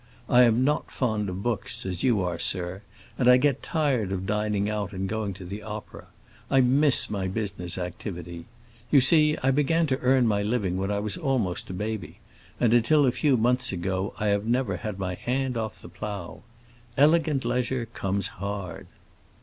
I 0.27 0.45
am 0.45 0.63
not 0.63 0.89
fond 0.89 1.29
of 1.29 1.43
books, 1.43 1.85
as 1.85 2.01
you 2.01 2.23
are, 2.23 2.39
sir, 2.39 2.81
and 3.19 3.29
I 3.29 3.37
get 3.37 3.61
tired 3.61 4.11
of 4.11 4.25
dining 4.25 4.67
out 4.67 4.93
and 4.93 5.07
going 5.07 5.35
to 5.35 5.45
the 5.45 5.61
opera. 5.61 6.07
I 6.49 6.59
miss 6.59 7.11
my 7.11 7.27
business 7.27 7.77
activity. 7.77 8.45
You 8.89 8.99
see, 8.99 9.37
I 9.43 9.51
began 9.51 9.85
to 9.85 9.99
earn 9.99 10.25
my 10.25 10.41
living 10.41 10.77
when 10.77 10.89
I 10.89 10.97
was 10.97 11.17
almost 11.17 11.69
a 11.69 11.73
baby, 11.73 12.17
and 12.59 12.73
until 12.73 13.05
a 13.05 13.11
few 13.11 13.37
months 13.37 13.71
ago 13.71 14.15
I 14.19 14.29
have 14.29 14.45
never 14.45 14.77
had 14.77 14.97
my 14.97 15.13
hand 15.13 15.55
off 15.55 15.83
the 15.83 15.87
plow. 15.87 16.41
Elegant 16.97 17.45
leisure 17.45 17.85
comes 17.85 18.25
hard." 18.27 18.87